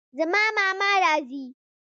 [0.17, 1.43] زما ماما راځي